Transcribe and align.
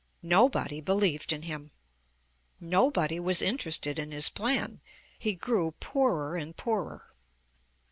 Nobody 0.23 0.81
believed 0.81 1.31
in 1.31 1.43
him. 1.43 1.69
Nobody 2.59 3.19
was 3.19 3.39
interested 3.39 3.99
in 3.99 4.11
his 4.11 4.31
plan. 4.31 4.81
He 5.19 5.35
grew 5.35 5.73
poorer 5.73 6.35
and 6.35 6.57
poorer. 6.57 7.11